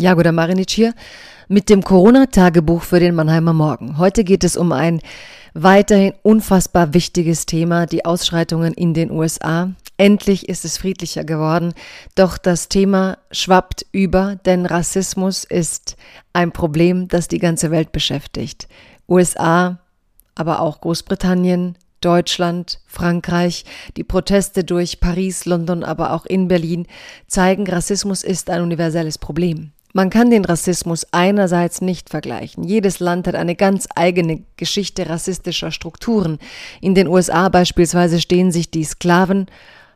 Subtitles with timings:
[0.00, 0.94] Jagoda Marinic hier
[1.48, 3.98] mit dem Corona-Tagebuch für den Mannheimer Morgen.
[3.98, 5.00] Heute geht es um ein
[5.52, 9.70] weiterhin unfassbar wichtiges Thema, die Ausschreitungen in den USA.
[9.98, 11.74] Endlich ist es friedlicher geworden,
[12.14, 15.96] doch das Thema schwappt über, denn Rassismus ist
[16.32, 18.68] ein Problem, das die ganze Welt beschäftigt.
[19.06, 19.80] USA,
[20.34, 23.66] aber auch Großbritannien, Deutschland, Frankreich,
[23.98, 26.86] die Proteste durch Paris, London, aber auch in Berlin
[27.26, 29.72] zeigen, Rassismus ist ein universelles Problem.
[29.92, 32.62] Man kann den Rassismus einerseits nicht vergleichen.
[32.62, 36.38] Jedes Land hat eine ganz eigene Geschichte rassistischer Strukturen.
[36.80, 39.46] In den USA beispielsweise stehen sich die Sklaven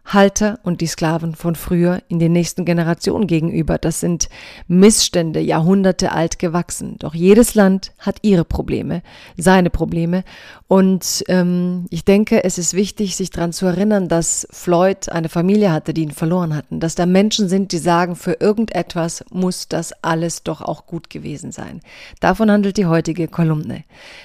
[0.07, 3.79] Halter und die Sklaven von früher in den nächsten Generationen gegenüber.
[3.79, 4.29] Das sind
[4.69, 6.97] Missstände, Jahrhunderte alt gewachsen.
[6.99, 9.03] Doch jedes Land hat ihre Probleme,
[9.37, 10.23] seine Probleme.
[10.69, 15.73] Und ähm, ich denke, es ist wichtig, sich daran zu erinnern, dass Floyd eine Familie
[15.73, 16.81] hatte, die ihn verloren hatten.
[16.81, 21.51] Dass da Menschen sind, die sagen, für irgendetwas muss das alles doch auch gut gewesen
[21.51, 21.81] sein.
[22.21, 23.85] Davon handelt die heutige Kolumne.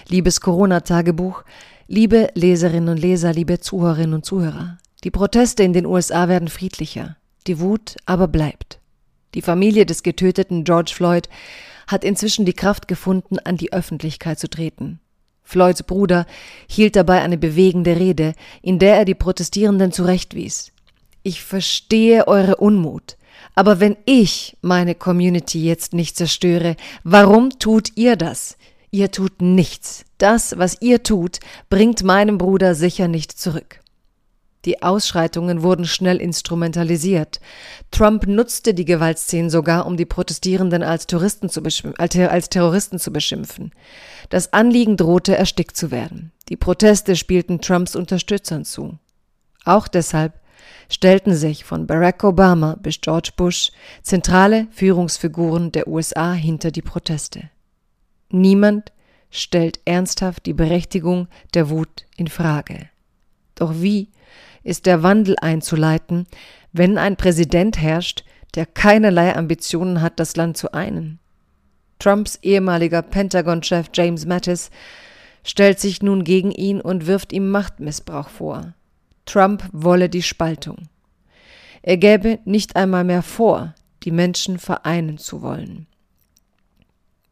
[0.09, 1.43] Liebes Corona-Tagebuch,
[1.87, 4.77] liebe Leserinnen und Leser, liebe Zuhörerinnen und Zuhörer.
[5.05, 7.15] Die Proteste in den USA werden friedlicher,
[7.47, 8.79] die Wut aber bleibt.
[9.33, 11.29] Die Familie des getöteten George Floyd
[11.87, 14.99] hat inzwischen die Kraft gefunden, an die Öffentlichkeit zu treten.
[15.41, 16.25] Floyds Bruder
[16.67, 20.73] hielt dabei eine bewegende Rede, in der er die Protestierenden zurechtwies.
[21.23, 23.17] Ich verstehe eure Unmut,
[23.55, 28.57] aber wenn ich meine Community jetzt nicht zerstöre, warum tut ihr das?
[28.91, 30.03] Ihr tut nichts.
[30.17, 31.39] Das, was ihr tut,
[31.69, 33.79] bringt meinem Bruder sicher nicht zurück.
[34.65, 37.39] Die Ausschreitungen wurden schnell instrumentalisiert.
[37.91, 43.71] Trump nutzte die Gewaltszenen sogar, um die Protestierenden als, Touristen zu als Terroristen zu beschimpfen.
[44.29, 46.33] Das Anliegen drohte erstickt zu werden.
[46.49, 48.99] Die Proteste spielten Trumps Unterstützern zu.
[49.63, 50.33] Auch deshalb
[50.89, 57.49] stellten sich von Barack Obama bis George Bush zentrale Führungsfiguren der USA hinter die Proteste.
[58.29, 58.91] Niemand
[59.29, 62.89] stellt ernsthaft die Berechtigung der Wut in Frage.
[63.59, 64.07] Doch wie
[64.63, 66.27] ist der Wandel einzuleiten,
[66.71, 68.23] wenn ein Präsident herrscht,
[68.55, 71.19] der keinerlei Ambitionen hat, das Land zu einen.
[71.99, 74.71] Trumps ehemaliger Pentagon-Chef James Mattis
[75.43, 78.73] stellt sich nun gegen ihn und wirft ihm Machtmissbrauch vor.
[79.25, 80.87] Trump wolle die Spaltung.
[81.81, 85.87] Er gäbe nicht einmal mehr vor, die Menschen vereinen zu wollen.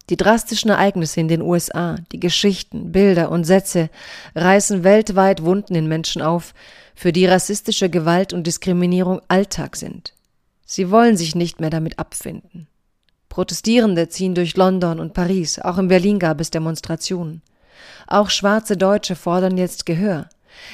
[0.10, 3.90] Die drastischen Ereignisse in den USA, die Geschichten, Bilder und Sätze
[4.36, 6.54] reißen weltweit Wunden in Menschen auf,
[6.96, 10.14] für die rassistische Gewalt und Diskriminierung Alltag sind.
[10.66, 12.68] Sie wollen sich nicht mehr damit abfinden.
[13.30, 17.42] Protestierende ziehen durch London und Paris, auch in Berlin gab es Demonstrationen.
[18.08, 20.30] Auch schwarze Deutsche fordern jetzt Gehör.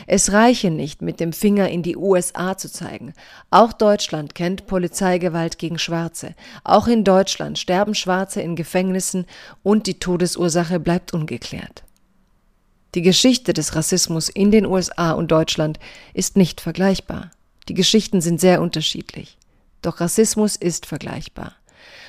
[0.07, 3.13] Es reiche nicht, mit dem Finger in die USA zu zeigen.
[3.49, 6.35] Auch Deutschland kennt Polizeigewalt gegen Schwarze.
[6.63, 9.25] Auch in Deutschland sterben Schwarze in Gefängnissen
[9.63, 11.83] und die Todesursache bleibt ungeklärt.
[12.95, 15.79] Die Geschichte des Rassismus in den USA und Deutschland
[16.13, 17.31] ist nicht vergleichbar.
[17.67, 19.37] Die Geschichten sind sehr unterschiedlich.
[19.81, 21.53] Doch Rassismus ist vergleichbar.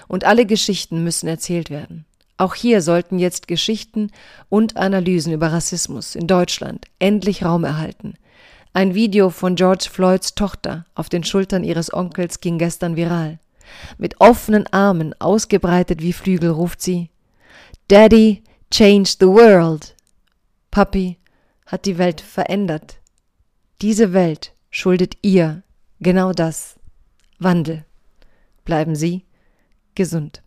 [0.08, 2.04] Und alle Geschichten müssen erzählt werden.
[2.44, 4.10] Auch hier sollten jetzt Geschichten
[4.50, 8.18] und Analysen über Rassismus in Deutschland endlich Raum erhalten.
[8.74, 13.38] Ein Video von George Floyds Tochter auf den Schultern ihres Onkels ging gestern viral.
[13.96, 17.08] Mit offenen Armen, ausgebreitet wie Flügel, ruft sie
[17.88, 19.96] Daddy changed the world.
[20.70, 21.16] Papi
[21.64, 22.98] hat die Welt verändert.
[23.80, 25.62] Diese Welt schuldet ihr
[25.98, 26.78] genau das.
[27.38, 27.86] Wandel.
[28.66, 29.24] Bleiben Sie
[29.94, 30.43] gesund.